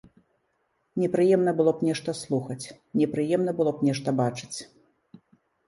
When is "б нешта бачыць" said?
3.77-4.53